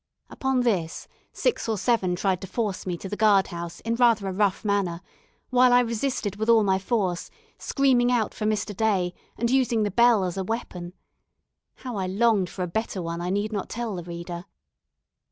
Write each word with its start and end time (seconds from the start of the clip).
Upon 0.31 0.61
this, 0.61 1.07
six 1.31 1.69
or 1.69 1.77
seven 1.77 2.15
tried 2.15 2.41
to 2.41 2.47
force 2.47 2.87
me 2.87 2.97
to 2.97 3.07
the 3.07 3.15
guard 3.15 3.45
house 3.49 3.81
in 3.81 3.93
rather 3.93 4.27
a 4.27 4.33
rough 4.33 4.65
manner, 4.65 4.99
while 5.51 5.71
I 5.71 5.81
resisted 5.81 6.37
with 6.37 6.49
all 6.49 6.63
my 6.63 6.79
force, 6.79 7.29
screaming 7.59 8.11
out 8.11 8.33
for 8.33 8.45
Mr. 8.47 8.75
Day, 8.75 9.13
and 9.37 9.51
using 9.51 9.83
the 9.83 9.91
bell 9.91 10.31
for 10.31 10.39
a 10.39 10.43
weapon. 10.43 10.93
How 11.75 11.97
I 11.97 12.07
longed 12.07 12.49
for 12.49 12.63
a 12.63 12.67
better 12.67 12.99
one 12.99 13.21
I 13.21 13.29
need 13.29 13.51
not 13.53 13.69
tell 13.69 13.95
the 13.95 14.01
reader. 14.03 14.45